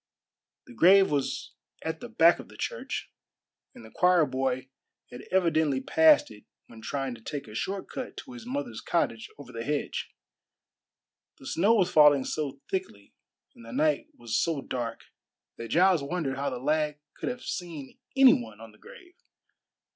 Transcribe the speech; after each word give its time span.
The 0.65 0.73
grave 0.73 1.11
was 1.11 1.53
at 1.83 1.99
the 1.99 2.09
back 2.09 2.39
of 2.39 2.47
the 2.47 2.57
church, 2.57 3.11
and 3.75 3.85
the 3.85 3.91
choir 3.91 4.25
boy 4.25 4.71
had 5.11 5.27
evidently 5.31 5.79
passed 5.79 6.31
it 6.31 6.45
when 6.65 6.81
trying 6.81 7.13
to 7.13 7.21
take 7.21 7.47
a 7.47 7.53
short 7.53 7.87
cut 7.87 8.17
to 8.17 8.31
his 8.31 8.43
mother's 8.43 8.81
cottage 8.81 9.29
over 9.37 9.51
the 9.51 9.63
hedge. 9.63 10.09
The 11.37 11.45
snow 11.45 11.75
was 11.75 11.91
falling 11.91 12.25
so 12.25 12.61
thickly 12.67 13.13
and 13.53 13.63
the 13.63 13.71
night 13.71 14.07
was 14.17 14.35
so 14.41 14.63
dark 14.63 15.01
that 15.57 15.67
Giles 15.67 16.01
wondered 16.01 16.35
how 16.35 16.49
the 16.49 16.57
lad 16.57 16.97
could 17.15 17.29
have 17.29 17.43
seen 17.43 17.99
any 18.17 18.33
one 18.33 18.59
on 18.59 18.71
the 18.71 18.79
grave. 18.79 19.13